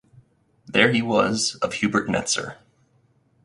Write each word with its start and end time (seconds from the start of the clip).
There 0.65 0.91
he 0.91 1.03
was 1.03 1.57
of 1.61 1.73
Hubert 1.73 2.07
Netzer. 2.07 2.55